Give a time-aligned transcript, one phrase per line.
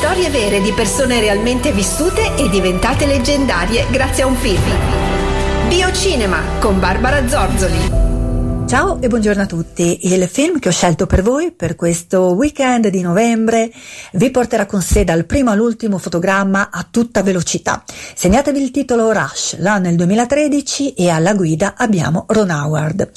[0.00, 5.68] Storie vere di persone realmente vissute e diventate leggendarie grazie a un film.
[5.68, 8.08] Biocinema con Barbara Zorzoli.
[8.66, 10.06] Ciao e buongiorno a tutti.
[10.12, 13.70] Il film che ho scelto per voi per questo weekend di novembre
[14.12, 17.84] vi porterà con sé dal primo all'ultimo fotogramma a tutta velocità.
[18.14, 23.10] Segnatevi il titolo Rush, è il 2013 e alla guida abbiamo Ron Howard.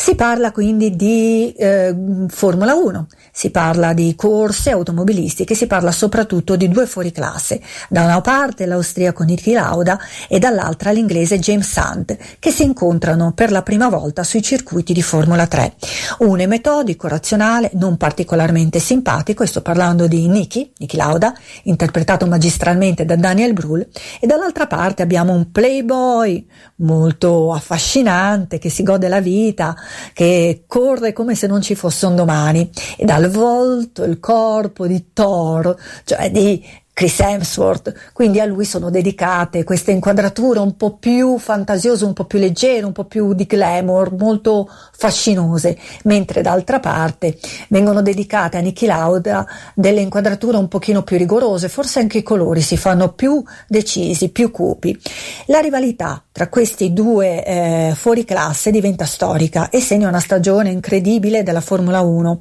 [0.00, 1.92] Si parla quindi di eh,
[2.28, 8.20] Formula 1, si parla di corse automobilistiche, si parla soprattutto di due fuoriclasse, da una
[8.20, 9.98] parte l'austriaco Niki Lauda
[10.28, 15.02] e dall'altra l'inglese James Hunt, che si incontrano per la prima volta sui circuiti di
[15.02, 15.74] Formula 3.
[16.18, 21.34] Uno è metodico, razionale, non particolarmente simpatico, e sto parlando di Niki, Niki Lauda,
[21.64, 23.86] interpretato magistralmente da Daniel Brühl,
[24.20, 29.74] e dall'altra parte abbiamo un playboy molto affascinante che si gode la vita,
[30.12, 32.70] che corre come se non ci fosse un domani.
[32.96, 36.64] E dal volto, il corpo di Thor, cioè di
[36.98, 42.24] Chris Hemsworth, quindi a lui sono dedicate queste inquadrature un po' più fantasiose, un po'
[42.24, 48.60] più leggere, un po' più di glamour, molto fascinose, mentre d'altra parte vengono dedicate a
[48.60, 53.44] Niki Lauda delle inquadrature un pochino più rigorose, forse anche i colori si fanno più
[53.68, 55.00] decisi, più cupi.
[55.46, 61.44] La rivalità tra questi due eh, fuori classe diventa storica e segna una stagione incredibile
[61.44, 62.40] della Formula 1,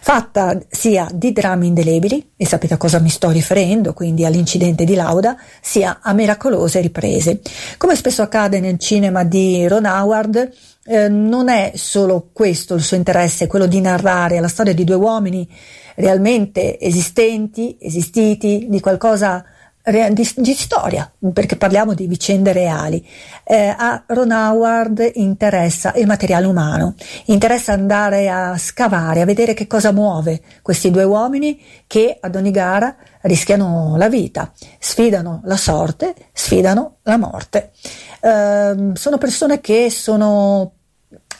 [0.00, 4.94] fatta sia di drammi indelebili, e sapete a cosa mi sto riferendo, quindi all'incidente di
[4.94, 7.40] Lauda, sia a miracolose riprese.
[7.78, 10.50] Come spesso accade nel cinema di Ron Howard,
[10.84, 14.96] eh, non è solo questo il suo interesse, quello di narrare la storia di due
[14.96, 15.48] uomini
[15.96, 19.44] realmente esistenti, esistiti, di qualcosa
[19.84, 23.06] di, di, storia, perché parliamo di vicende reali.
[23.44, 26.94] Eh, a Ron Howard interessa il materiale umano,
[27.26, 32.50] interessa andare a scavare, a vedere che cosa muove questi due uomini che ad ogni
[32.50, 37.72] gara rischiano la vita, sfidano la sorte, sfidano la morte.
[38.20, 40.72] Eh, sono persone che sono,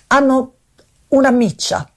[0.09, 0.53] hanno
[1.09, 1.89] una miccia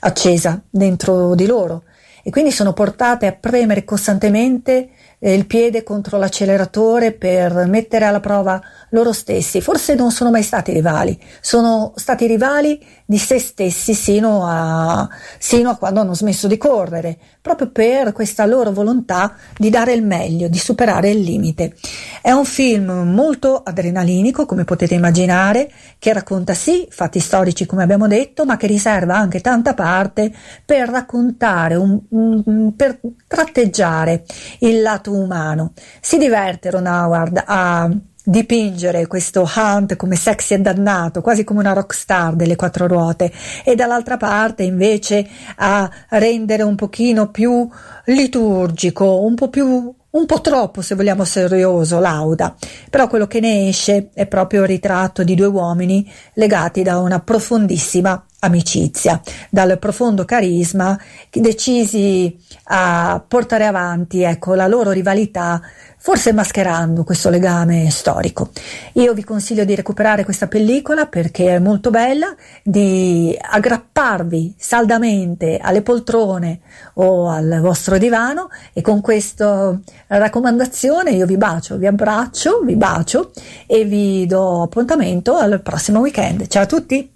[0.00, 1.84] accesa dentro di loro
[2.22, 8.60] e quindi sono portate a premere costantemente il piede contro l'acceleratore per mettere alla prova
[8.90, 9.60] loro stessi.
[9.60, 15.70] Forse non sono mai stati rivali, sono stati rivali di se stessi sino a, sino
[15.70, 20.48] a quando hanno smesso di correre, proprio per questa loro volontà di dare il meglio,
[20.48, 21.76] di superare il limite.
[22.20, 28.06] È un film molto adrenalinico, come potete immaginare, che racconta sì fatti storici, come abbiamo
[28.06, 30.32] detto, ma che riserva anche tanta parte
[30.64, 34.24] per raccontare, un, un, per tratteggiare
[34.60, 35.72] il lato umano.
[36.00, 37.90] Si diverte Ron Howard a
[38.28, 43.32] dipingere questo Hunt come sexy e dannato, quasi come una rock star delle quattro ruote,
[43.64, 47.68] e dall'altra parte invece a rendere un pochino più
[48.06, 52.54] liturgico, un po' più un po' troppo, se vogliamo, serioso, lauda,
[52.88, 57.20] però quello che ne esce è proprio il ritratto di due uomini legati da una
[57.20, 59.20] profondissima amicizia,
[59.50, 60.98] dal profondo carisma,
[61.30, 65.60] decisi a portare avanti ecco, la loro rivalità,
[65.98, 68.50] forse mascherando questo legame storico.
[68.92, 75.82] Io vi consiglio di recuperare questa pellicola perché è molto bella, di aggrapparvi saldamente alle
[75.82, 76.60] poltrone
[76.94, 79.76] o al vostro divano e con questa
[80.06, 83.32] raccomandazione io vi bacio, vi abbraccio, vi bacio
[83.66, 86.46] e vi do appuntamento al prossimo weekend.
[86.46, 87.15] Ciao a tutti!